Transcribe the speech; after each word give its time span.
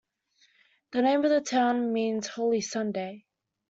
The 0.93 1.03
name 1.03 1.23
of 1.25 1.29
the 1.29 1.41
town 1.41 1.93
means 1.93 2.25
"Holy 2.25 2.61
Sunday". 2.61 3.27